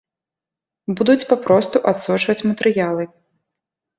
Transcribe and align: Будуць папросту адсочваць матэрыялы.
Будуць 1.01 1.25
папросту 1.33 1.77
адсочваць 1.91 2.45
матэрыялы. 2.53 3.03